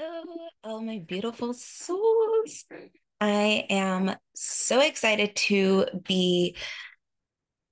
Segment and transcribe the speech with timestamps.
[0.00, 0.22] Hello,
[0.62, 2.64] all my beautiful souls.
[3.20, 6.54] I am so excited to be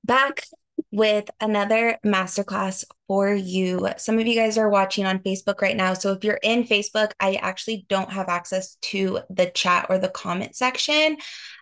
[0.02, 0.42] back
[0.90, 3.88] with another masterclass for you.
[3.98, 5.94] Some of you guys are watching on Facebook right now.
[5.94, 10.08] So if you're in Facebook, I actually don't have access to the chat or the
[10.08, 11.19] comment section.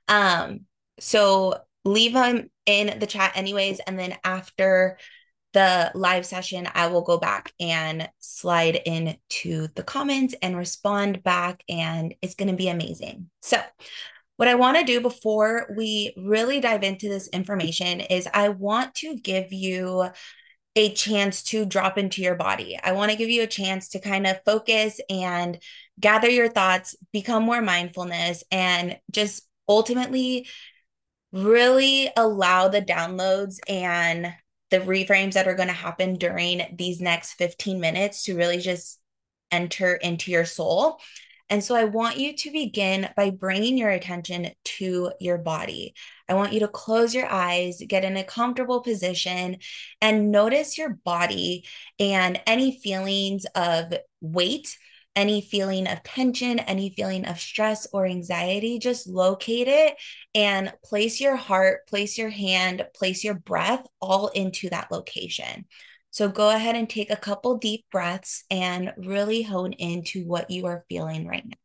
[0.09, 0.61] Um,
[0.99, 3.81] so leave them in the chat anyways.
[3.81, 4.97] And then after
[5.55, 11.65] the live session, I will go back and slide into the comments and respond back,
[11.69, 13.31] and it's going to be amazing.
[13.41, 13.63] So,
[14.37, 18.97] what I want to do before we really dive into this information is I want
[18.97, 20.09] to give you
[20.77, 22.77] a chance to drop into your body.
[22.83, 25.59] I want to give you a chance to kind of focus and
[26.01, 30.49] gather your thoughts, become more mindfulness, and just ultimately
[31.33, 34.35] really allow the downloads and
[34.75, 39.01] the reframes that are going to happen during these next 15 minutes to really just
[39.53, 40.99] enter into your soul.
[41.49, 45.95] And so I want you to begin by bringing your attention to your body.
[46.29, 49.59] I want you to close your eyes, get in a comfortable position,
[50.01, 51.67] and notice your body
[52.01, 54.77] and any feelings of weight
[55.17, 59.97] any feeling of tension, any feeling of stress or anxiety, just locate it
[60.35, 65.67] and place your heart, place your hand, place your breath all into that location.
[66.11, 70.67] So go ahead and take a couple deep breaths and really hone into what you
[70.67, 71.57] are feeling right now.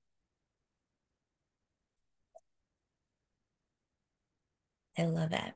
[4.97, 5.53] I love it.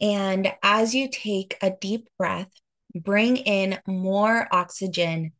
[0.00, 2.50] And as you take a deep breath,
[2.94, 5.32] bring in more oxygen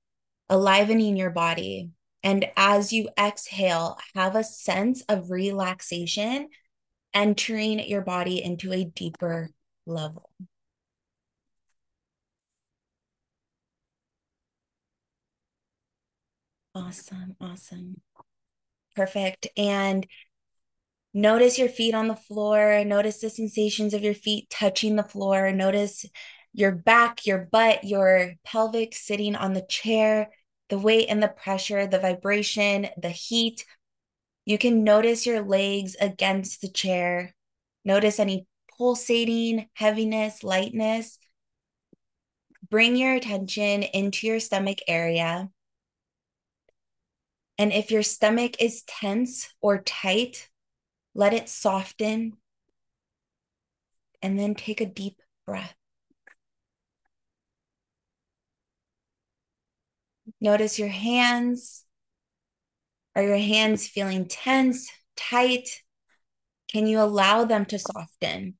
[0.50, 1.90] alivening your body.
[2.22, 6.48] And as you exhale, have a sense of relaxation
[7.14, 9.50] entering your body into a deeper
[9.86, 10.30] level.
[16.74, 17.36] Awesome.
[17.40, 18.00] Awesome.
[18.94, 19.48] Perfect.
[19.56, 20.06] And
[21.14, 22.84] notice your feet on the floor.
[22.84, 25.50] Notice the sensations of your feet touching the floor.
[25.52, 26.04] Notice
[26.52, 30.30] your back, your butt, your pelvic sitting on the chair
[30.68, 33.64] the weight and the pressure, the vibration, the heat.
[34.44, 37.34] You can notice your legs against the chair.
[37.84, 38.46] Notice any
[38.76, 41.18] pulsating, heaviness, lightness.
[42.70, 45.50] Bring your attention into your stomach area.
[47.56, 50.48] And if your stomach is tense or tight,
[51.14, 52.34] let it soften.
[54.22, 55.77] And then take a deep breath.
[60.40, 61.84] Notice your hands.
[63.14, 65.82] Are your hands feeling tense, tight?
[66.68, 68.56] Can you allow them to soften?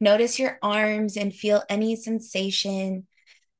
[0.00, 3.06] Notice your arms and feel any sensation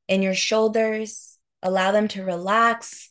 [0.09, 1.39] in your shoulders.
[1.63, 3.11] Allow them to relax.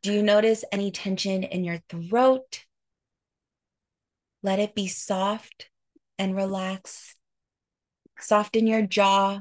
[0.00, 2.64] Do you notice any tension in your throat?
[4.42, 5.70] Let it be soft
[6.18, 7.16] and relax.
[8.20, 9.40] Soften your jaw.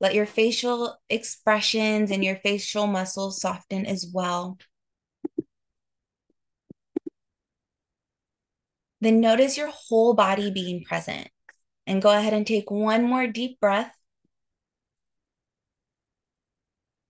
[0.00, 4.58] Let your facial expressions and your facial muscles soften as well.
[9.00, 11.28] Then notice your whole body being present.
[11.86, 13.92] And go ahead and take one more deep breath.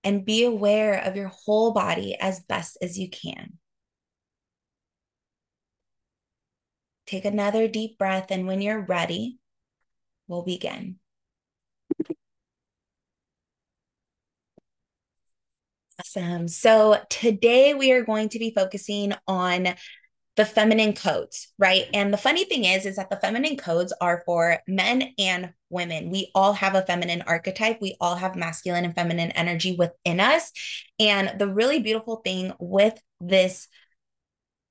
[0.04, 3.58] And be aware of your whole body as best as you can.
[7.06, 9.38] Take another deep breath, and when you're ready,
[10.28, 10.98] we'll begin.
[16.16, 16.49] Awesome.
[16.49, 19.75] So today we are going to be focusing on
[20.37, 21.87] the feminine codes, right?
[21.93, 26.10] And the funny thing is, is that the feminine codes are for men and women.
[26.10, 27.78] We all have a feminine archetype.
[27.81, 30.53] We all have masculine and feminine energy within us.
[30.99, 33.69] And the really beautiful thing with this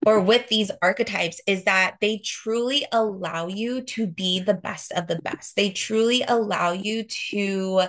[0.05, 5.07] or with these archetypes is that they truly allow you to be the best of
[5.07, 5.55] the best.
[5.55, 7.87] They truly allow you to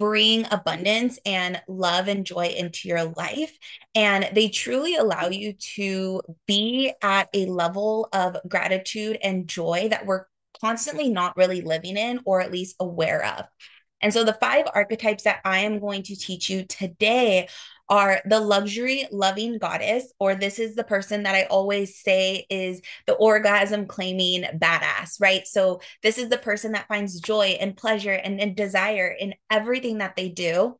[0.00, 3.56] bring abundance and love and joy into your life.
[3.94, 10.06] And they truly allow you to be at a level of gratitude and joy that
[10.06, 10.24] we're
[10.58, 13.44] constantly not really living in or at least aware of.
[14.00, 17.48] And so the five archetypes that I am going to teach you today
[17.90, 22.80] are the luxury loving goddess, or this is the person that I always say is
[23.06, 25.46] the orgasm claiming badass, right?
[25.46, 29.98] So, this is the person that finds joy and pleasure and, and desire in everything
[29.98, 30.76] that they do.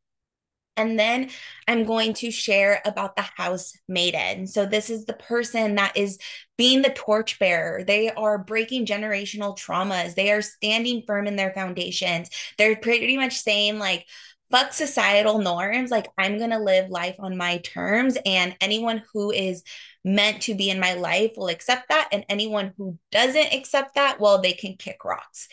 [0.76, 1.30] And then
[1.68, 4.46] I'm going to share about the house maiden.
[4.46, 6.18] So, this is the person that is
[6.56, 7.84] being the torchbearer.
[7.84, 10.14] They are breaking generational traumas.
[10.14, 12.30] They are standing firm in their foundations.
[12.56, 14.06] They're pretty much saying, like,
[14.50, 15.90] fuck societal norms.
[15.90, 18.18] Like, I'm going to live life on my terms.
[18.26, 19.62] And anyone who is
[20.04, 22.08] meant to be in my life will accept that.
[22.12, 25.48] And anyone who doesn't accept that, well, they can kick rocks.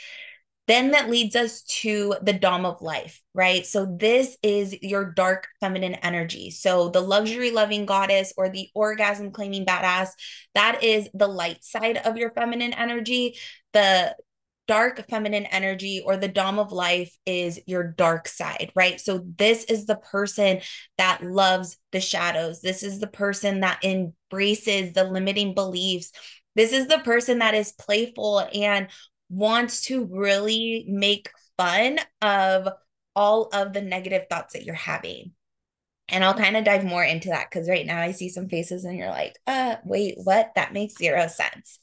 [0.68, 3.66] Then that leads us to the Dom of life, right?
[3.66, 6.52] So, this is your dark feminine energy.
[6.52, 10.10] So, the luxury loving goddess or the orgasm claiming badass,
[10.56, 13.38] that is the light side of your feminine energy.
[13.72, 14.14] The
[14.68, 19.00] dark feminine energy or the dom of life is your dark side, right?
[19.00, 20.62] So this is the person
[20.98, 22.62] that loves the shadows.
[22.62, 26.12] This is the person that embraces the limiting beliefs.
[26.56, 28.88] This is the person that is playful and
[29.30, 32.70] wants to really make fun of
[33.16, 35.32] all of the negative thoughts that you're having.
[36.10, 38.86] And I'll kind of dive more into that because right now I see some faces
[38.86, 40.52] and you're like, uh, wait, what?
[40.56, 41.80] That makes zero sense.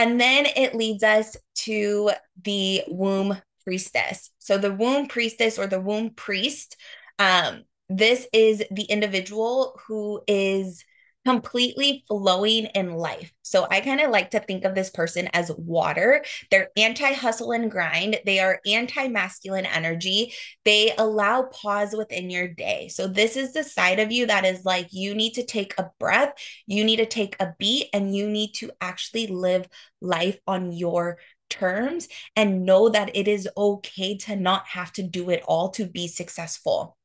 [0.00, 2.12] And then it leads us to
[2.42, 4.30] the womb priestess.
[4.38, 6.78] So the womb priestess or the womb priest,
[7.18, 10.82] um, this is the individual who is
[11.26, 13.32] completely flowing in life.
[13.42, 16.24] So I kind of like to think of this person as water.
[16.50, 20.32] They're anti hustle and grind, they are anti masculine energy.
[20.64, 22.88] They allow pause within your day.
[22.88, 25.90] So this is the side of you that is like, you need to take a
[25.98, 26.32] breath,
[26.66, 29.68] you need to take a beat, and you need to actually live
[30.00, 31.18] life on your
[31.50, 35.84] terms and know that it is okay to not have to do it all to
[35.84, 36.96] be successful.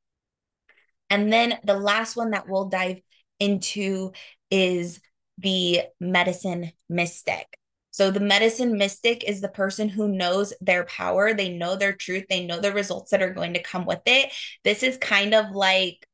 [1.09, 3.01] And then the last one that we'll dive
[3.39, 4.11] into
[4.49, 4.99] is
[5.37, 7.45] the medicine mystic.
[7.91, 12.25] So, the medicine mystic is the person who knows their power, they know their truth,
[12.29, 14.33] they know the results that are going to come with it.
[14.65, 16.05] This is kind of like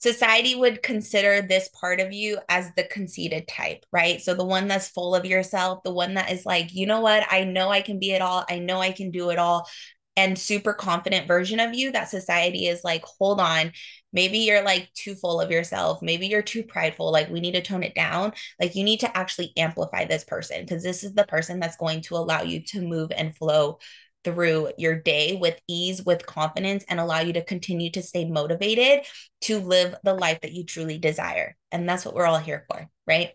[0.00, 4.20] society would consider this part of you as the conceited type, right?
[4.20, 7.24] So, the one that's full of yourself, the one that is like, you know what?
[7.30, 9.68] I know I can be it all, I know I can do it all
[10.16, 13.72] and super confident version of you that society is like, hold on,
[14.12, 16.02] maybe you're like too full of yourself.
[16.02, 17.10] Maybe you're too prideful.
[17.10, 18.32] Like, we need to tone it down.
[18.60, 22.02] Like, you need to actually amplify this person because this is the person that's going
[22.02, 23.78] to allow you to move and flow
[24.24, 29.04] through your day with ease, with confidence, and allow you to continue to stay motivated
[29.42, 31.56] to live the life that you truly desire.
[31.72, 33.30] And that's what we're all here for, right?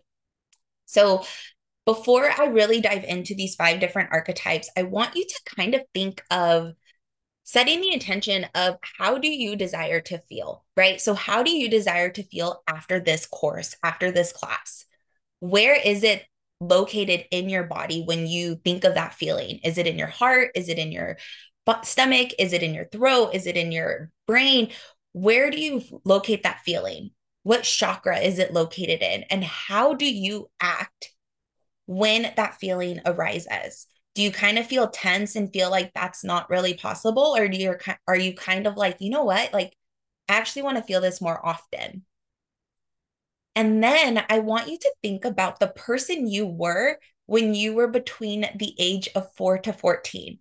[0.86, 1.24] So,
[1.84, 5.80] before I really dive into these five different archetypes, I want you to kind of
[5.94, 6.74] think of
[7.48, 11.00] setting the intention of how do you desire to feel, right?
[11.00, 14.84] So, how do you desire to feel after this course, after this class?
[15.40, 16.26] Where is it
[16.60, 19.60] located in your body when you think of that feeling?
[19.64, 20.50] Is it in your heart?
[20.54, 21.16] Is it in your
[21.84, 22.32] stomach?
[22.38, 23.30] Is it in your throat?
[23.32, 24.70] Is it in your brain?
[25.12, 27.12] Where do you locate that feeling?
[27.44, 29.22] What chakra is it located in?
[29.30, 31.14] And how do you act
[31.86, 33.86] when that feeling arises?
[34.14, 37.36] Do you kind of feel tense and feel like that's not really possible?
[37.36, 37.76] Or do you
[38.06, 39.52] are you kind of like, you know what?
[39.52, 39.74] Like
[40.28, 42.04] I actually want to feel this more often.
[43.54, 47.88] And then I want you to think about the person you were when you were
[47.88, 50.38] between the age of 4 to 14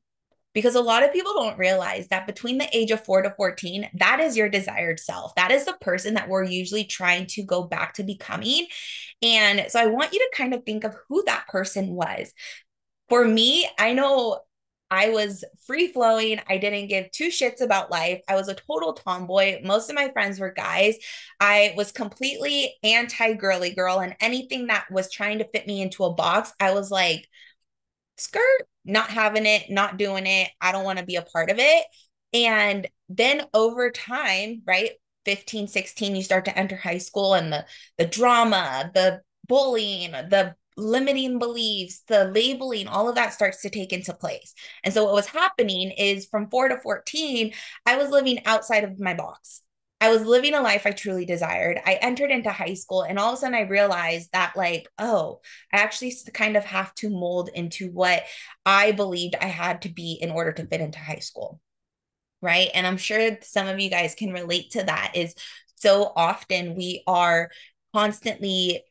[0.54, 3.90] because a lot of people don't realize that between the age of 4 to 14
[3.96, 5.36] that is your desired self.
[5.36, 8.68] That is the person that we're usually trying to go back to becoming.
[9.22, 12.32] And so i want you to kind of think of who that person was
[13.10, 14.40] for me i know
[14.90, 16.40] I was free flowing.
[16.48, 18.22] I didn't give two shits about life.
[18.28, 19.60] I was a total tomboy.
[19.64, 20.96] Most of my friends were guys.
[21.40, 26.06] I was completely anti girly girl, and anything that was trying to fit me into
[26.06, 27.28] a box, I was like,
[28.18, 30.50] skirt, not having it, not doing it.
[30.62, 31.86] I don't want to be a part of it.
[32.34, 34.92] And then over time, right?
[35.26, 37.66] 15, 16, you start to enter high school and the
[37.98, 43.92] the drama, the bullying, the limiting beliefs, the labeling, all of that starts to take
[43.92, 44.54] into place.
[44.84, 47.52] And so what was happening is from 4 to 14,
[47.86, 49.62] I was living outside of my box.
[50.00, 51.80] I was living a life I truly desired.
[51.84, 55.42] I entered into high school and all of a sudden I realized that, like, oh,
[55.74, 58.24] I actually kind of have to mold into what
[58.64, 61.60] I believed I had to be in order to fit into high school.
[62.44, 62.70] Right.
[62.76, 65.14] And I'm sure some of you guys can relate to that.
[65.16, 65.34] Is
[65.74, 67.50] so often we are
[67.94, 68.84] constantly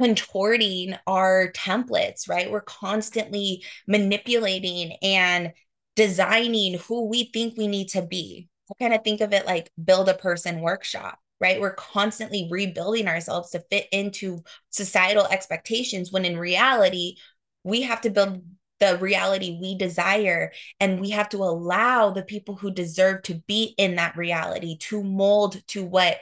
[0.00, 2.50] contorting our templates, right?
[2.50, 5.52] We're constantly manipulating and
[5.96, 9.70] designing who we think we need to be I kind of think of it like
[9.82, 11.60] build a person workshop, right?
[11.60, 17.16] We're constantly rebuilding ourselves to fit into societal expectations when in reality,
[17.62, 18.42] we have to build
[18.80, 23.74] the reality we desire and we have to allow the people who deserve to be
[23.78, 26.18] in that reality to mold to what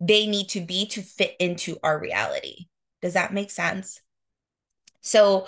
[0.00, 2.66] they need to be to fit into our reality.
[3.02, 4.00] Does that make sense?
[5.00, 5.46] So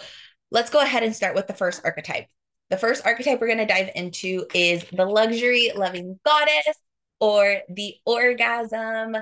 [0.51, 2.27] let's go ahead and start with the first archetype.
[2.71, 6.77] the first archetype we're going to dive into is the luxury loving goddess
[7.21, 9.17] or the orgasm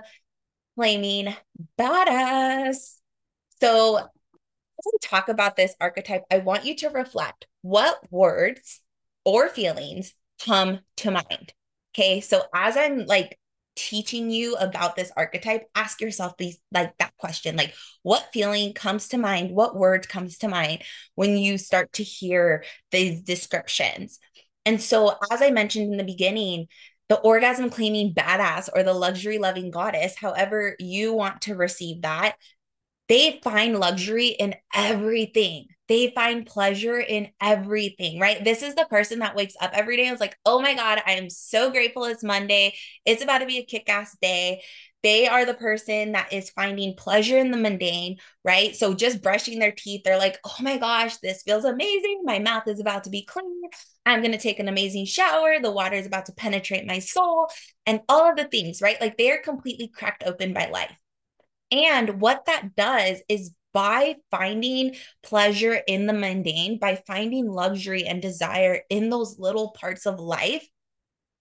[0.76, 1.34] claiming
[1.78, 2.96] badass.
[3.60, 8.82] So, as we talk about this archetype, I want you to reflect what words
[9.24, 10.12] or feelings
[10.44, 11.54] come to mind.
[11.94, 12.20] Okay.
[12.20, 13.38] So, as I'm like
[13.76, 19.08] teaching you about this archetype, ask yourself these like that question like, what feeling comes
[19.08, 19.50] to mind?
[19.50, 20.82] What word comes to mind
[21.14, 24.18] when you start to hear these descriptions?
[24.64, 26.66] And so, as I mentioned in the beginning,
[27.08, 32.34] the orgasm claiming badass or the luxury loving goddess, however you want to receive that,
[33.08, 35.66] they find luxury in everything.
[35.88, 38.42] They find pleasure in everything, right?
[38.42, 41.00] This is the person that wakes up every day and is like, oh my God,
[41.06, 42.74] I am so grateful it's Monday.
[43.04, 44.62] It's about to be a kick ass day.
[45.02, 48.74] They are the person that is finding pleasure in the mundane, right?
[48.74, 52.22] So just brushing their teeth, they're like, oh my gosh, this feels amazing.
[52.24, 53.62] My mouth is about to be clean.
[54.04, 55.60] I'm going to take an amazing shower.
[55.60, 57.48] The water is about to penetrate my soul
[57.84, 59.00] and all of the things, right?
[59.00, 60.96] Like they're completely cracked open by life.
[61.70, 68.22] And what that does is by finding pleasure in the mundane, by finding luxury and
[68.22, 70.66] desire in those little parts of life,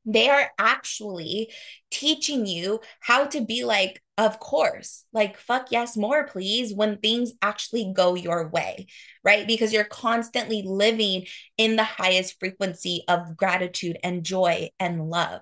[0.04, 1.50] they are actually
[1.92, 7.32] teaching you how to be like, of course, like, fuck yes, more, please, when things
[7.42, 8.88] actually go your way,
[9.24, 9.48] right?
[9.48, 11.28] Because you're constantly living
[11.58, 15.40] in the highest frequency of gratitude and joy and love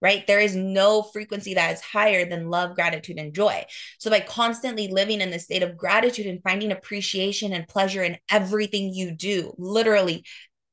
[0.00, 0.26] right?
[0.26, 3.64] There is no frequency that is higher than love, gratitude, and joy.
[3.98, 8.18] So, by constantly living in the state of gratitude and finding appreciation and pleasure in
[8.30, 10.24] everything you do, literally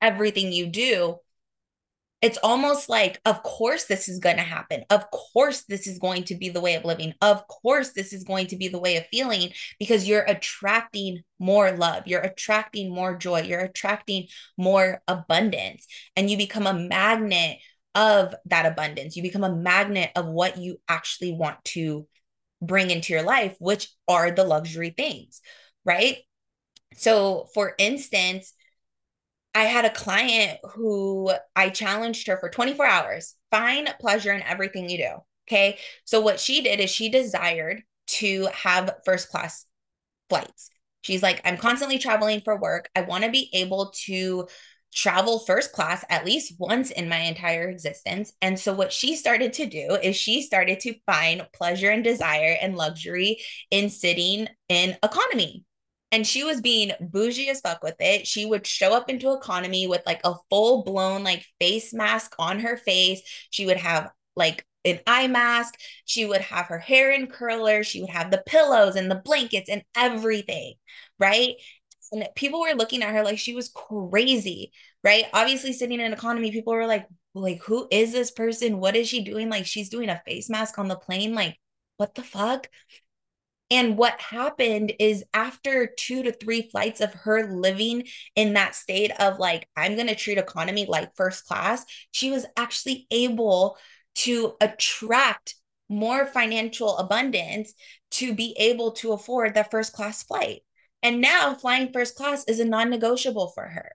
[0.02, 1.18] everything you do,
[2.24, 4.86] it's almost like, of course, this is going to happen.
[4.90, 7.14] Of course, this is going to be the way of living.
[7.22, 11.74] Of course, this is going to be the way of feeling because you're attracting more
[11.74, 12.04] love.
[12.08, 13.42] You're attracting more joy.
[13.42, 14.28] You're attracting
[14.58, 15.86] more abundance.
[16.16, 17.58] And you become a magnet
[17.96, 19.16] of that abundance.
[19.16, 22.08] You become a magnet of what you actually want to
[22.62, 25.42] bring into your life, which are the luxury things,
[25.86, 26.18] right?
[26.96, 28.54] So, for instance,
[29.56, 34.90] I had a client who I challenged her for 24 hours find pleasure in everything
[34.90, 35.12] you do.
[35.48, 35.78] Okay.
[36.06, 39.66] So, what she did is she desired to have first class
[40.30, 40.70] flights.
[41.02, 42.90] She's like, I'm constantly traveling for work.
[42.96, 44.48] I want to be able to
[44.94, 48.34] travel first class at least once in my entire existence.
[48.42, 52.58] And so, what she started to do is she started to find pleasure and desire
[52.62, 53.40] and luxury
[53.72, 55.66] in sitting in economy.
[56.12, 58.28] And she was being bougie as fuck with it.
[58.28, 62.60] She would show up into economy with like a full blown like face mask on
[62.60, 63.22] her face.
[63.50, 65.74] She would have like an eye mask.
[66.06, 67.88] She would have her hair in curlers.
[67.88, 70.76] She would have the pillows and the blankets and everything.
[71.20, 71.56] Right.
[72.12, 74.72] And people were looking at her like she was crazy,
[75.04, 75.26] right?
[75.34, 78.80] Obviously, sitting in economy, people were like, like, who is this person?
[78.80, 79.50] What is she doing?
[79.50, 81.34] Like, she's doing a face mask on the plane.
[81.34, 81.58] Like,
[81.98, 82.68] what the fuck?
[83.72, 88.04] And what happened is after two to three flights of her living
[88.36, 92.46] in that state of like, I'm going to treat economy like first class, she was
[92.56, 93.78] actually able
[94.16, 95.56] to attract
[95.90, 97.74] more financial abundance
[98.12, 100.62] to be able to afford the first class flight.
[101.04, 103.92] And now flying first class is a non-negotiable for her.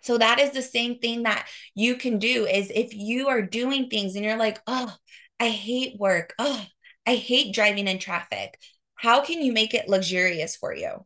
[0.00, 3.88] So that is the same thing that you can do is if you are doing
[3.88, 4.96] things and you're like, "Oh,
[5.38, 6.34] I hate work.
[6.38, 6.64] Oh,
[7.06, 8.58] I hate driving in traffic."
[8.94, 11.04] How can you make it luxurious for you?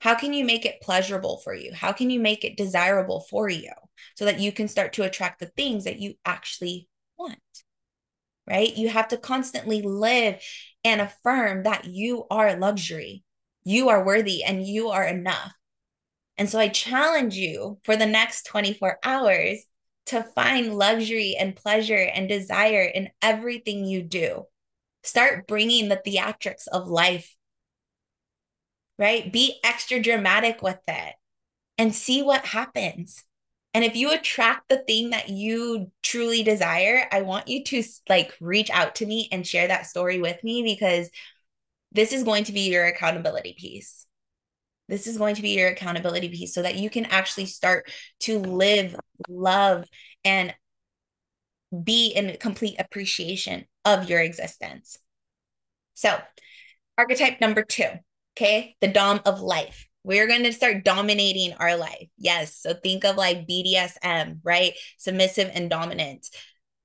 [0.00, 1.72] How can you make it pleasurable for you?
[1.74, 3.72] How can you make it desirable for you
[4.14, 6.88] so that you can start to attract the things that you actually
[7.18, 7.40] want?
[8.46, 8.76] Right?
[8.76, 10.40] You have to constantly live
[10.84, 13.24] and affirm that you are luxury
[13.66, 15.52] you are worthy and you are enough.
[16.38, 19.64] And so I challenge you for the next 24 hours
[20.06, 24.44] to find luxury and pleasure and desire in everything you do.
[25.02, 27.34] Start bringing the theatrics of life,
[29.00, 29.32] right?
[29.32, 31.14] Be extra dramatic with it
[31.76, 33.24] and see what happens.
[33.74, 38.32] And if you attract the thing that you truly desire, I want you to like
[38.40, 41.10] reach out to me and share that story with me because
[41.96, 44.06] this is going to be your accountability piece.
[44.88, 48.38] This is going to be your accountability piece so that you can actually start to
[48.38, 48.94] live,
[49.28, 49.84] love,
[50.24, 50.54] and
[51.82, 54.98] be in complete appreciation of your existence.
[55.94, 56.16] So,
[56.96, 57.88] archetype number two,
[58.36, 59.88] okay, the Dom of life.
[60.04, 62.08] We're going to start dominating our life.
[62.16, 62.56] Yes.
[62.56, 64.74] So, think of like BDSM, right?
[64.98, 66.28] Submissive and dominant.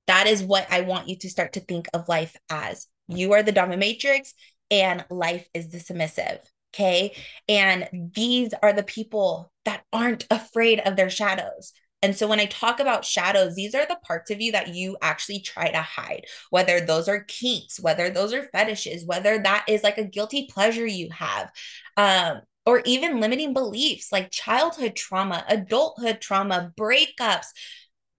[0.08, 2.88] That is what I want you to start to think of life as.
[3.08, 4.32] You are the dominatrix
[4.70, 6.38] and life is the submissive.
[6.74, 7.14] Okay.
[7.48, 11.72] And these are the people that aren't afraid of their shadows.
[12.02, 14.96] And so when I talk about shadows, these are the parts of you that you
[15.00, 19.84] actually try to hide, whether those are kinks, whether those are fetishes, whether that is
[19.84, 21.52] like a guilty pleasure you have,
[21.96, 27.46] um, or even limiting beliefs like childhood trauma, adulthood trauma, breakups,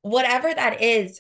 [0.02, 1.20] whatever that is.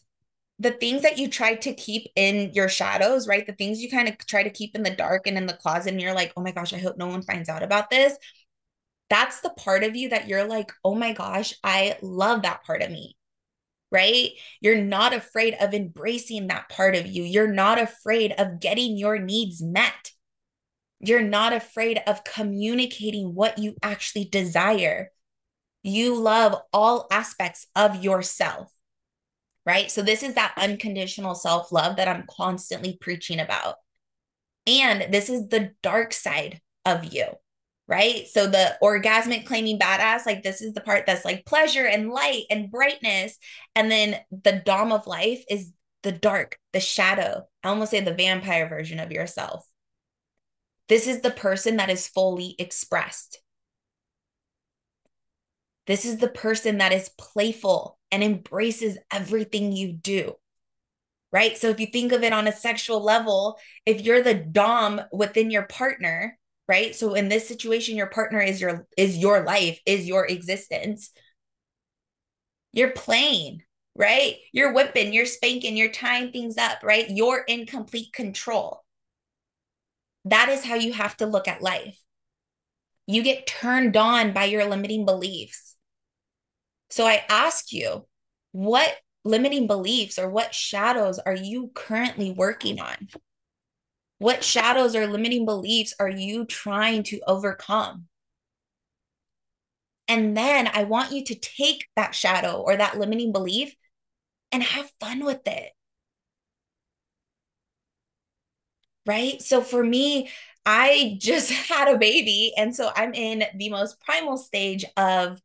[0.63, 3.45] The things that you try to keep in your shadows, right?
[3.45, 5.91] The things you kind of try to keep in the dark and in the closet,
[5.91, 8.17] and you're like, oh my gosh, I hope no one finds out about this
[9.13, 12.81] that's the part of you that you're like, oh my gosh, I love that part
[12.81, 13.15] of me.
[13.91, 14.31] Right?
[14.59, 17.21] You're not afraid of embracing that part of you.
[17.21, 20.09] You're not afraid of getting your needs met.
[20.99, 25.11] You're not afraid of communicating what you actually desire.
[25.83, 28.72] You love all aspects of yourself.
[29.65, 29.89] Right?
[29.89, 33.75] So, this is that unconditional self love that I'm constantly preaching about.
[34.67, 37.25] And this is the dark side of you
[37.87, 38.27] right?
[38.27, 42.45] So the orgasmic claiming badass, like this is the part that's like pleasure and light
[42.49, 43.37] and brightness.
[43.75, 47.43] And then the dom of life is the dark, the shadow.
[47.63, 49.63] I almost say the vampire version of yourself.
[50.89, 53.42] This is the person that is fully expressed.
[55.85, 60.35] This is the person that is playful and embraces everything you do.
[61.31, 61.57] Right.
[61.57, 65.49] So if you think of it on a sexual level, if you're the Dom within
[65.49, 66.37] your partner,
[66.67, 66.95] right?
[66.95, 71.09] So in this situation your partner is your is your life is your existence.
[72.71, 73.63] You're playing
[73.95, 74.35] right?
[74.51, 77.09] You're whipping you're spanking you're tying things up right?
[77.09, 78.83] You're in complete control.
[80.25, 81.99] That is how you have to look at life.
[83.07, 85.72] You get turned on by your limiting beliefs
[86.93, 88.05] so i ask you
[88.51, 88.95] what
[89.25, 93.07] limiting beliefs or what shadows are you currently working on
[94.23, 98.07] what shadows or limiting beliefs are you trying to overcome?
[100.07, 103.75] And then I want you to take that shadow or that limiting belief
[104.53, 105.73] and have fun with it.
[109.05, 109.41] Right.
[109.41, 110.29] So for me,
[110.65, 112.53] I just had a baby.
[112.55, 115.41] And so I'm in the most primal stage of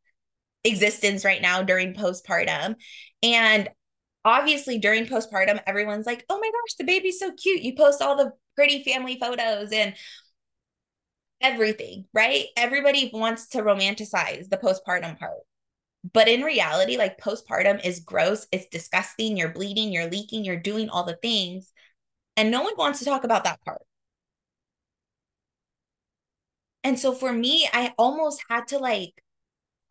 [0.63, 2.75] existence right now during postpartum.
[3.23, 3.69] And
[4.25, 7.61] obviously, during postpartum, everyone's like, oh my gosh, the baby's so cute.
[7.61, 9.95] You post all the pretty family photos and
[11.41, 12.45] everything, right?
[12.57, 15.39] Everybody wants to romanticize the postpartum part.
[16.13, 20.89] But in reality, like postpartum is gross, it's disgusting, you're bleeding, you're leaking, you're doing
[20.89, 21.71] all the things.
[22.37, 23.81] And no one wants to talk about that part.
[26.83, 29.13] And so for me, I almost had to like,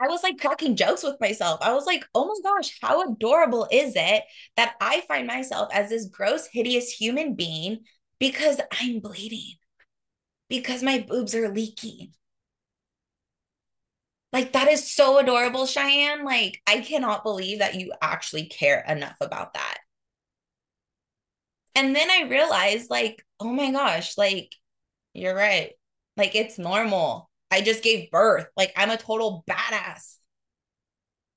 [0.01, 1.61] I was like cracking jokes with myself.
[1.61, 4.23] I was like, oh my gosh, how adorable is it
[4.57, 7.81] that I find myself as this gross, hideous human being
[8.21, 9.57] because I'm bleeding,
[10.49, 12.13] because my boobs are leaking.
[14.33, 16.25] Like, that is so adorable, Cheyenne.
[16.25, 19.79] Like, I cannot believe that you actually care enough about that.
[21.75, 24.55] And then I realized, like, oh my gosh, like,
[25.15, 25.73] you're right.
[26.17, 27.31] Like, it's normal.
[27.51, 28.47] I just gave birth.
[28.57, 30.17] Like, I'm a total badass.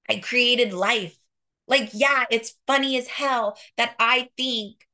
[0.09, 1.17] I created life.
[1.67, 4.85] Like, yeah, it's funny as hell that I think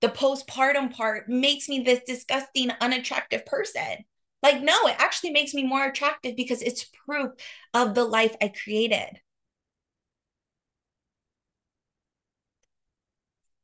[0.00, 4.04] the postpartum part makes me this disgusting, unattractive person.
[4.42, 7.32] Like, no, it actually makes me more attractive because it's proof
[7.74, 9.20] of the life I created.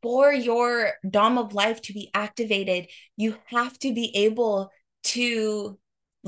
[0.02, 4.70] For your Dom of life to be activated, you have to be able
[5.04, 5.78] to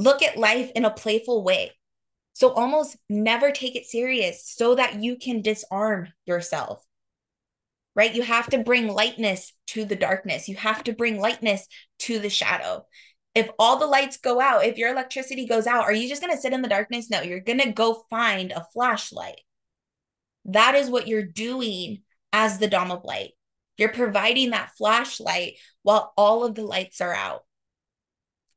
[0.00, 1.72] look at life in a playful way.
[2.32, 6.84] So almost never take it serious so that you can disarm yourself
[7.94, 8.14] right?
[8.14, 10.48] You have to bring lightness to the darkness.
[10.48, 11.66] You have to bring lightness
[12.00, 12.86] to the shadow.
[13.34, 16.34] If all the lights go out, if your electricity goes out, are you just going
[16.34, 17.10] to sit in the darkness?
[17.10, 19.40] No, you're going to go find a flashlight.
[20.46, 23.32] That is what you're doing as the Dom of Light.
[23.76, 27.42] You're providing that flashlight while all of the lights are out.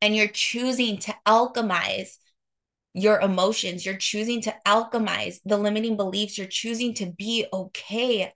[0.03, 2.17] And you're choosing to alchemize
[2.93, 3.85] your emotions.
[3.85, 6.37] You're choosing to alchemize the limiting beliefs.
[6.37, 8.33] You're choosing to be okay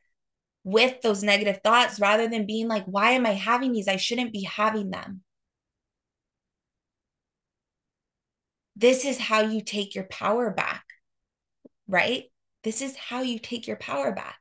[0.64, 3.90] with those negative thoughts rather than being like, why am I having these?
[3.90, 5.24] I shouldn't be having them.
[8.78, 10.86] This is how you take your power back,
[11.86, 12.32] right?
[12.64, 14.38] This is how you take your power back.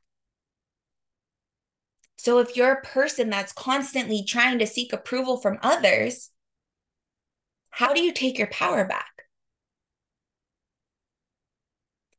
[2.15, 6.29] So if you're a person that's constantly trying to seek approval from others,
[7.77, 9.11] how do you take your power back?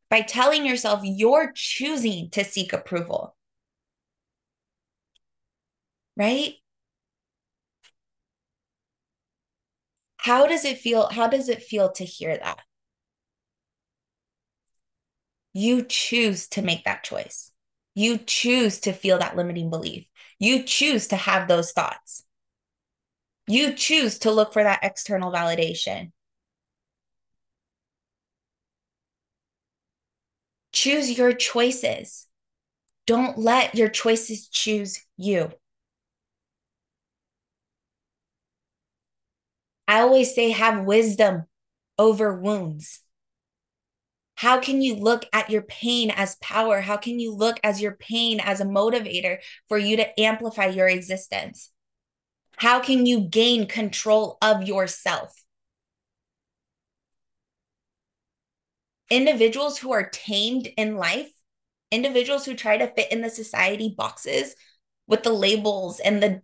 [0.08, 3.34] By telling yourself you're choosing to seek approval
[6.16, 6.54] right?
[10.18, 11.08] How does it feel?
[11.08, 12.58] How does it feel to hear that?
[15.52, 17.50] You choose to make that choice.
[17.94, 20.06] You choose to feel that limiting belief.
[20.38, 22.24] You choose to have those thoughts.
[23.48, 26.12] You choose to look for that external validation.
[30.72, 32.26] Choose your choices.
[33.06, 35.50] Don't let your choices choose you.
[39.88, 41.46] I always say, have wisdom
[41.98, 43.00] over wounds.
[44.34, 46.82] How can you look at your pain as power?
[46.82, 50.86] How can you look as your pain as a motivator for you to amplify your
[50.86, 51.70] existence?
[52.58, 55.32] How can you gain control of yourself?
[59.10, 61.30] Individuals who are tamed in life,
[61.92, 64.56] individuals who try to fit in the society boxes
[65.06, 66.42] with the labels and the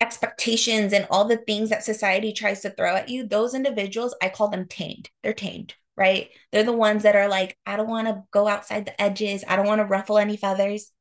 [0.00, 4.28] expectations and all the things that society tries to throw at you, those individuals, I
[4.28, 5.10] call them tamed.
[5.24, 6.30] They're tamed, right?
[6.52, 9.42] They're the ones that are like, I don't want to go outside the edges.
[9.46, 10.92] I don't want to ruffle any feathers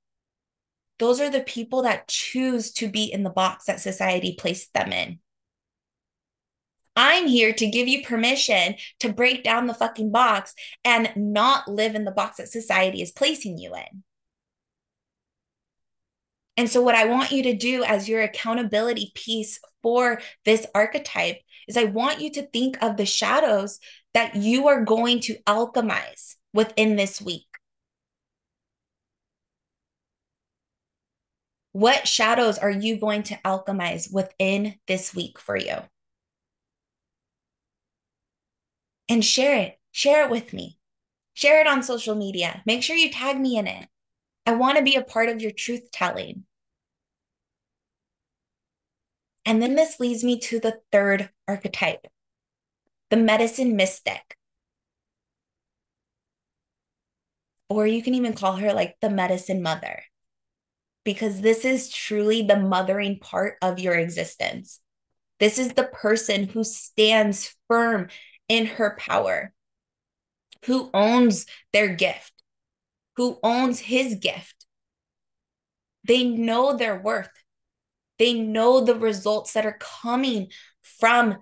[0.99, 4.91] those are the people that choose to be in the box that society placed them
[4.91, 5.19] in.
[6.95, 11.93] I'm here to give you permission to break down the fucking box and not live
[11.93, 14.03] in the box that society is placing you in.
[16.57, 21.37] And so, what I want you to do as your accountability piece for this archetype
[21.67, 23.79] is I want you to think of the shadows
[24.15, 27.46] that you are going to alchemize within this week.
[31.77, 35.75] What shadows are you going to alchemize within this week for you?
[39.07, 39.79] And share it.
[39.91, 40.79] Share it with me.
[41.35, 42.63] Share it on social media.
[42.65, 43.87] Make sure you tag me in it.
[44.47, 46.45] I want to be a part of your truth telling.
[49.45, 52.07] And then this leads me to the third archetype
[53.11, 54.35] the medicine mystic.
[57.69, 60.01] Or you can even call her like the medicine mother
[61.07, 64.81] because this is truly the mothering part of your existence.
[65.39, 68.09] This is the person who stands firm
[68.49, 69.53] in her power,
[70.65, 72.33] who owns their gift,
[73.15, 74.65] who owns his gift.
[76.03, 77.31] They know their worth.
[78.19, 80.49] They know the results that are coming
[80.99, 81.37] from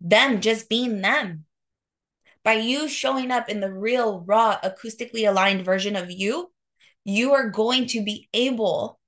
[0.00, 1.44] them just being them.
[2.44, 6.50] By you showing up in the real, raw, acoustically aligned version of you,
[7.04, 8.98] you are going to be able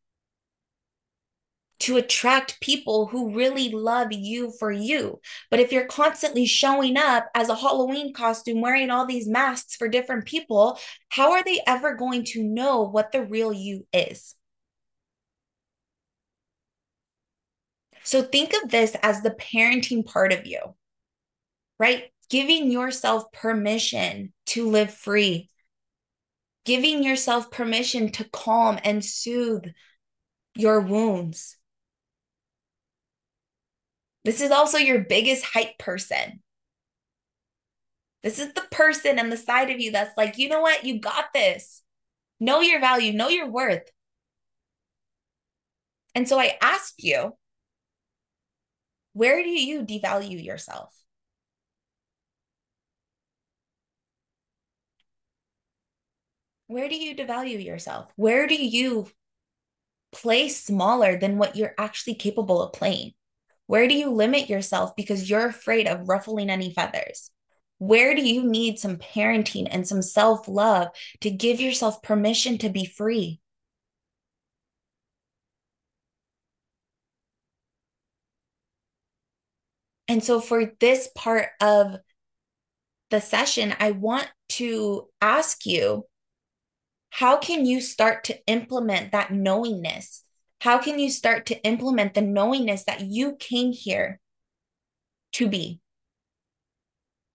[1.85, 5.21] to attract people who really love you for you.
[5.51, 9.87] But if you're constantly showing up as a Halloween costume, wearing all these masks for
[9.87, 10.79] different people,
[11.11, 14.35] how are they ever going to know what the real you is?
[18.03, 20.61] So think of this as the parenting part of you,
[21.79, 22.05] right?
[22.31, 25.51] Giving yourself permission to live free,
[26.65, 29.67] giving yourself permission to calm and soothe
[30.55, 31.59] your wounds
[34.25, 36.41] this is also your biggest hype person.
[38.23, 40.85] This is the person and the side of you that's like, you know what?
[40.85, 41.83] You got this.
[42.41, 43.89] Know your value, know your worth.
[46.15, 47.35] And so I ask you,
[49.13, 50.95] where do you devalue yourself?
[56.67, 58.11] Where do you devalue yourself?
[58.17, 59.07] Where do you
[60.13, 63.13] play smaller than what you're actually capable of playing?
[63.67, 67.31] Where do you limit yourself because you're afraid of ruffling any feathers?
[67.79, 70.89] Where do you need some parenting and some self love
[71.21, 73.41] to give yourself permission to be free?
[80.09, 81.97] And so, for this part of
[83.11, 86.07] the session, I want to ask you
[87.11, 90.24] how can you start to implement that knowingness
[90.65, 94.19] how can you start to implement the knowingness that you came here
[95.33, 95.79] to be?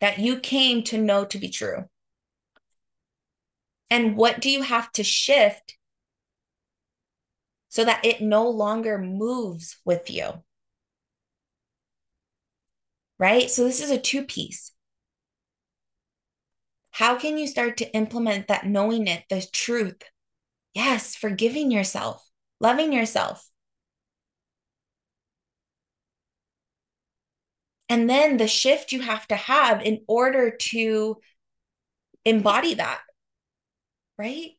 [0.02, 1.86] That you came to know to be true?
[3.92, 5.78] And what do you have to shift
[7.68, 10.44] so that it no longer moves with you?
[13.20, 13.48] Right?
[13.52, 14.72] So, this is a two piece.
[16.90, 20.02] How can you start to implement that knowing it, the truth?
[20.74, 22.29] Yes, forgiving yourself
[22.60, 23.50] loving yourself.
[27.90, 31.18] And then the shift you have to have in order to
[32.24, 33.02] embody that,
[34.18, 34.52] right?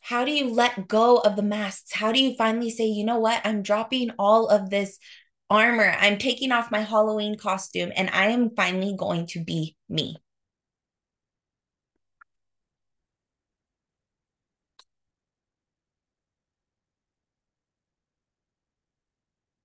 [0.00, 1.92] How do you let go of the masks?
[1.92, 3.42] How do you finally say, you know what?
[3.44, 4.98] I'm dropping all of this
[5.50, 5.94] armor.
[5.98, 10.16] I'm taking off my Halloween costume and I am finally going to be me.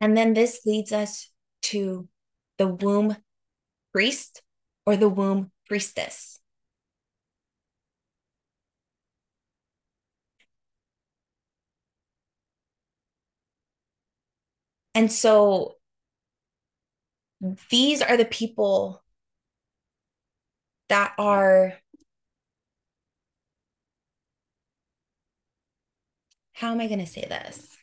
[0.04, 1.30] And then this leads us
[1.62, 2.10] to
[2.58, 3.16] the womb
[3.94, 4.42] priest
[4.86, 6.42] or the womb priestess.
[14.94, 15.78] And so
[17.70, 19.02] these are the people
[20.90, 21.76] that are
[26.52, 27.83] how am I going to say this?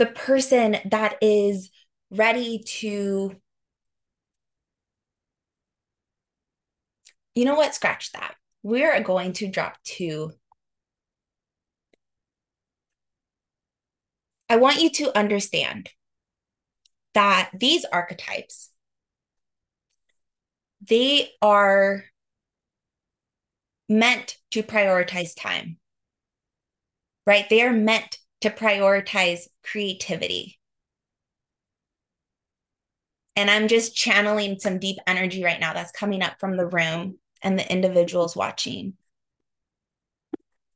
[0.00, 1.68] The person that is
[2.10, 3.36] ready to,
[7.34, 7.74] you know what?
[7.74, 8.34] Scratch that.
[8.62, 10.32] We're going to drop to
[14.48, 15.90] I want you to understand
[17.12, 18.70] that these archetypes
[20.80, 22.04] they are
[23.86, 25.76] meant to prioritize time.
[27.26, 27.46] Right?
[27.50, 30.58] They are meant to prioritize creativity.
[33.36, 37.18] And I'm just channeling some deep energy right now that's coming up from the room
[37.42, 38.94] and the individuals watching.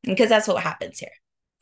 [0.03, 1.11] Because that's what happens here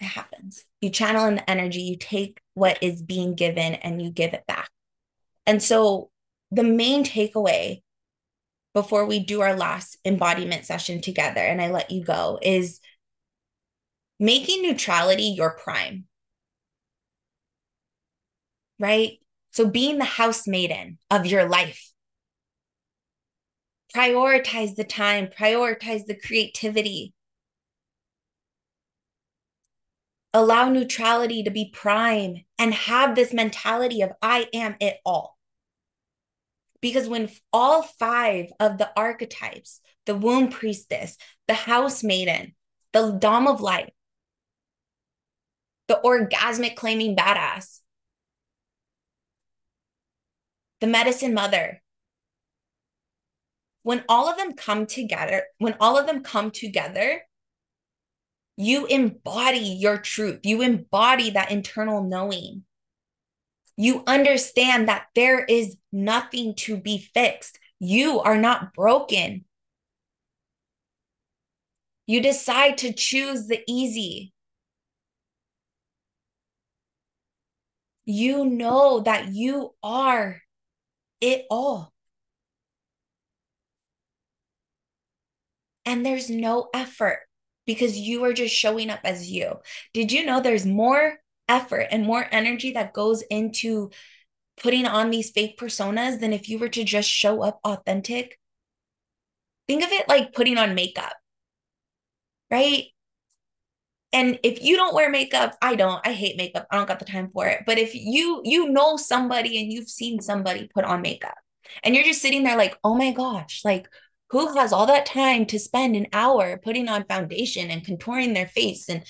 [0.03, 0.65] it happens.
[0.81, 4.47] You channel in the energy, you take what is being given and you give it
[4.47, 4.69] back.
[5.47, 6.11] And so
[6.51, 7.83] the main takeaway
[8.75, 12.81] before we do our last embodiment session together and I let you go is
[14.23, 16.05] making neutrality your prime.
[18.79, 19.19] Right?
[19.51, 21.91] So being the house maiden of your life.
[23.95, 27.13] Prioritize the time, prioritize the creativity,
[30.33, 35.37] allow neutrality to be prime and have this mentality of I am it all.
[36.81, 41.17] Because when all five of the archetypes, the womb priestess,
[41.49, 42.55] the house maiden,
[42.93, 43.93] the dom of light,
[45.93, 47.81] the orgasmic claiming badass,
[50.81, 51.83] the medicine mother,
[53.83, 57.21] when all of them come together, when all of them come together,
[58.57, 60.41] you embody your truth.
[60.45, 62.65] You embody that internal knowing.
[63.77, 67.59] You understand that there is nothing to be fixed.
[67.81, 69.45] You are not broken.
[72.07, 74.32] You decide to choose the easy.
[78.15, 80.43] You know that you are
[81.21, 81.93] it all.
[85.85, 87.21] And there's no effort
[87.67, 89.61] because you are just showing up as you.
[89.93, 93.91] Did you know there's more effort and more energy that goes into
[94.59, 98.39] putting on these fake personas than if you were to just show up authentic?
[99.67, 101.15] Think of it like putting on makeup,
[102.51, 102.92] right?
[104.13, 106.07] And if you don't wear makeup, I don't.
[106.07, 106.67] I hate makeup.
[106.71, 107.63] I don't got the time for it.
[107.67, 111.37] But if you you know somebody and you've seen somebody put on makeup
[111.83, 113.89] and you're just sitting there like, "Oh my gosh, like
[114.31, 118.47] who has all that time to spend an hour putting on foundation and contouring their
[118.49, 119.05] face and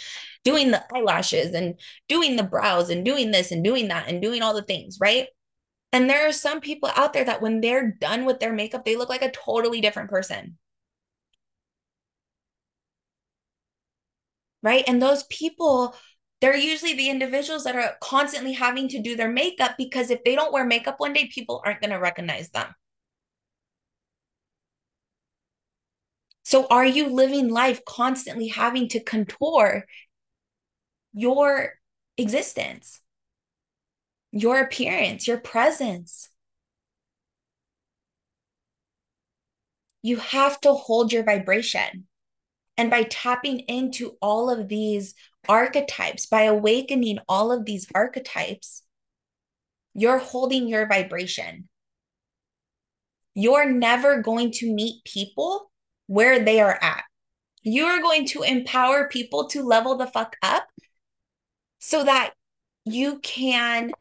[0.44, 4.42] doing the eyelashes and doing the brows and doing this and doing that and doing
[4.42, 5.28] all the things, right?
[5.92, 8.96] And there are some people out there that when they're done with their makeup, they
[8.96, 10.58] look like a totally different person.
[14.62, 14.84] Right?
[14.86, 15.94] And those people,
[16.40, 20.34] they're usually the individuals that are constantly having to do their makeup because if they
[20.34, 22.74] don't wear makeup one day, people aren't going to recognize them.
[26.44, 29.86] So are you living life constantly having to contour
[31.12, 31.74] your
[32.18, 33.00] existence,
[34.32, 36.28] your appearance, your presence?
[40.02, 42.06] You have to hold your vibration.
[42.82, 45.14] And by tapping into all of these
[45.48, 48.82] archetypes, by awakening all of these archetypes,
[49.94, 51.68] you're holding your vibration.
[53.36, 55.70] You're never going to meet people
[56.08, 57.04] where they are at.
[57.62, 60.66] You're going to empower people to level the fuck up
[61.78, 62.32] so that
[62.84, 63.92] you can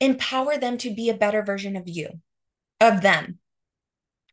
[0.00, 2.08] empower them to be a better version of you,
[2.80, 3.38] of them.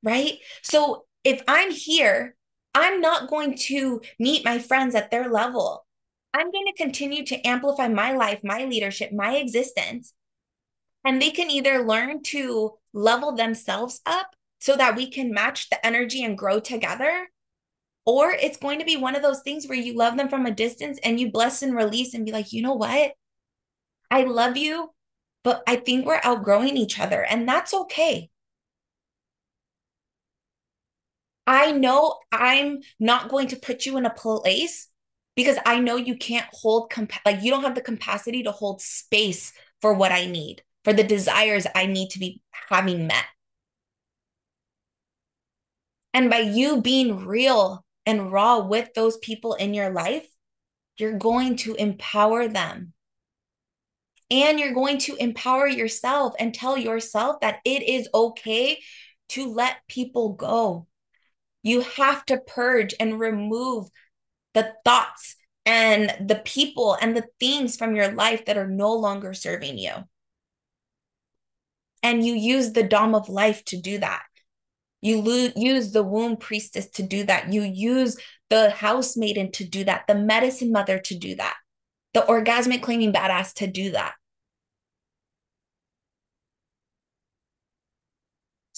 [0.02, 0.40] Right?
[0.64, 2.36] So if I'm here,
[2.74, 5.86] I'm not going to meet my friends at their level.
[6.34, 10.14] I'm going to continue to amplify my life, my leadership, my existence.
[11.04, 15.84] And they can either learn to level themselves up so that we can match the
[15.86, 17.30] energy and grow together.
[18.06, 20.52] Or it's going to be one of those things where you love them from a
[20.52, 23.14] distance and you bless and release and be like, you know what?
[24.12, 24.92] I love you,
[25.44, 28.30] but I think we're outgrowing each other, and that's okay.
[31.50, 34.88] I know I'm not going to put you in a place
[35.36, 38.84] because I know you can't hold comp- like you don't have the capacity to hold
[38.84, 43.26] space for what I need, for the desires I need to be having met.
[46.14, 50.28] And by you being real and raw with those people in your life,
[51.00, 52.94] you're going to empower them.
[54.30, 58.82] And you're going to empower yourself and tell yourself that it is okay
[59.30, 60.86] to let people go.
[61.64, 63.90] You have to purge and remove
[64.54, 69.34] the thoughts and the people and the things from your life that are no longer
[69.34, 69.92] serving you.
[72.02, 74.24] And you use the Dom of life to do that.
[75.02, 77.52] You lo- use the womb priestess to do that.
[77.54, 78.18] You use
[78.50, 81.56] the house maiden to do that, the medicine mother to do that,
[82.14, 84.14] the orgasmic claiming badass to do that.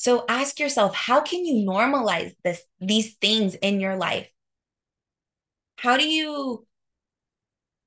[0.01, 4.27] So ask yourself, how can you normalize this these things in your life?
[5.77, 6.65] How do you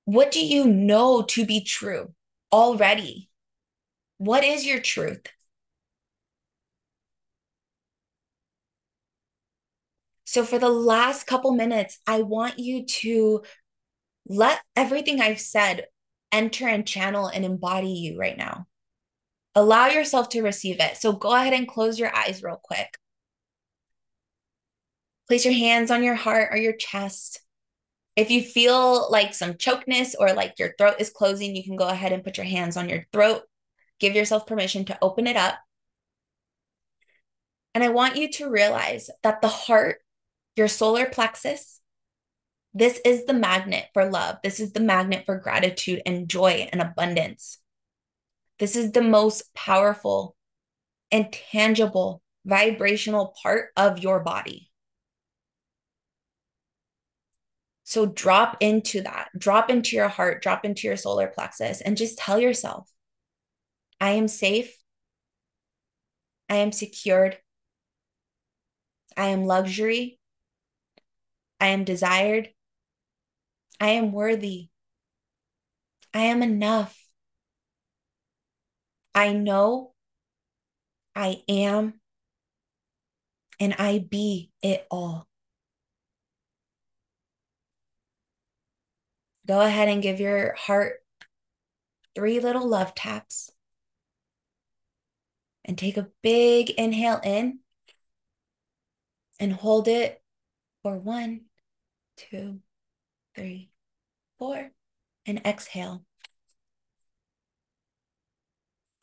[0.04, 2.14] what do you know to be true
[2.52, 3.30] already?
[4.18, 5.26] What is your truth?
[10.24, 13.42] So, for the last couple minutes, I want you to
[14.28, 15.86] let everything I've said
[16.30, 18.68] enter and channel and embody you right now.
[19.54, 20.96] Allow yourself to receive it.
[20.96, 22.98] So, go ahead and close your eyes real quick.
[25.28, 27.40] Place your hands on your heart or your chest.
[28.16, 31.88] If you feel like some chokeness or like your throat is closing, you can go
[31.88, 33.42] ahead and put your hands on your throat.
[33.98, 35.58] Give yourself permission to open it up.
[37.74, 39.98] And I want you to realize that the heart,
[40.54, 41.80] your solar plexus,
[42.72, 44.36] this is the magnet for love.
[44.42, 47.58] This is the magnet for gratitude and joy and abundance.
[48.58, 50.36] This is the most powerful
[51.10, 54.70] and tangible vibrational part of your body.
[57.84, 62.18] So drop into that, drop into your heart, drop into your solar plexus, and just
[62.18, 62.90] tell yourself,
[64.00, 64.76] I am safe.
[66.48, 67.38] I am secured.
[69.16, 70.18] I am luxury.
[71.60, 72.50] I am desired.
[73.80, 74.68] I am worthy.
[76.12, 77.03] I am enough.
[79.14, 79.92] I know
[81.14, 82.00] I am
[83.60, 85.28] and I be it all.
[89.46, 91.04] Go ahead and give your heart
[92.14, 93.50] three little love taps.
[95.66, 97.60] And take a big inhale in
[99.40, 100.22] and hold it
[100.82, 101.46] for one,
[102.16, 102.60] two,
[103.34, 103.70] three,
[104.38, 104.72] four,
[105.24, 106.04] and exhale.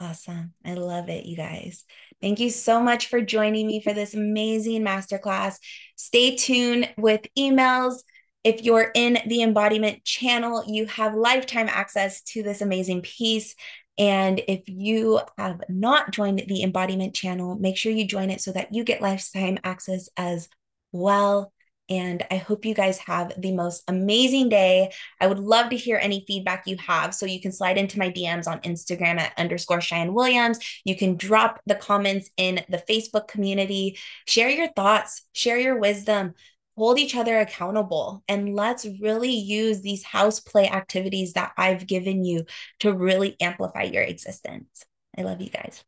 [0.01, 0.55] Awesome.
[0.65, 1.85] I love it, you guys.
[2.21, 5.57] Thank you so much for joining me for this amazing masterclass.
[5.95, 8.01] Stay tuned with emails.
[8.43, 13.53] If you're in the embodiment channel, you have lifetime access to this amazing piece.
[13.99, 18.51] And if you have not joined the embodiment channel, make sure you join it so
[18.53, 20.49] that you get lifetime access as
[20.91, 21.53] well.
[21.89, 24.91] And I hope you guys have the most amazing day.
[25.20, 27.13] I would love to hear any feedback you have.
[27.13, 30.60] So you can slide into my DMs on Instagram at underscore Cheyenne Williams.
[30.86, 33.98] You can drop the comments in the Facebook community.
[34.26, 36.34] Share your thoughts, share your wisdom,
[36.78, 42.24] hold each other accountable, and let's really use these house play activities that I've given
[42.24, 42.46] you
[42.80, 44.86] to really amplify your existence.
[45.17, 45.84] I love you guys.